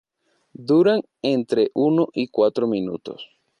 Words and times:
Duran 0.67 1.03
entre 1.21 1.69
uno 1.75 2.07
y 2.13 2.29
cuatro 2.29 2.65
minutos. 2.65 3.29